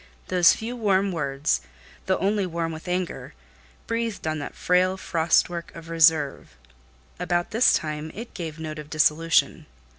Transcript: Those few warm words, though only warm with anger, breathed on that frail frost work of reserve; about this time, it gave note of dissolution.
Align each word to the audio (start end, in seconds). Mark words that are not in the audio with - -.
Those 0.29 0.53
few 0.53 0.75
warm 0.75 1.11
words, 1.11 1.61
though 2.07 2.17
only 2.17 2.47
warm 2.47 2.71
with 2.71 2.87
anger, 2.87 3.35
breathed 3.85 4.25
on 4.25 4.39
that 4.39 4.55
frail 4.55 4.97
frost 4.97 5.47
work 5.47 5.71
of 5.75 5.89
reserve; 5.89 6.55
about 7.19 7.51
this 7.51 7.73
time, 7.73 8.09
it 8.15 8.33
gave 8.33 8.57
note 8.57 8.79
of 8.79 8.89
dissolution. 8.89 9.67